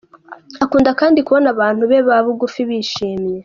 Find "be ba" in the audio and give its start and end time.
1.89-2.17